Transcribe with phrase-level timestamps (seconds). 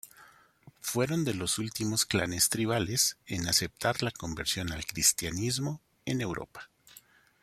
[0.79, 6.71] Fueron de los últimos clanes tribales en aceptar la conversión al Cristianismo en Europa.